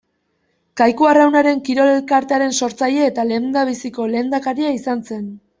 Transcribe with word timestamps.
Kaiku 0.79 1.07
Arraunaren 1.09 1.61
Kirol 1.67 1.91
Elkartearen 1.97 2.57
sortzaile 2.63 3.05
eta 3.11 3.29
lehendabiziko 3.33 4.11
lehendakaria 4.15 4.77
izan 4.81 5.07
zen. 5.13 5.25